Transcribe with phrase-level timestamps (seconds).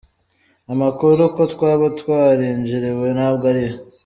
[0.73, 3.75] Amakuru ko twaba twarinjiriwe ntabwo ari yo.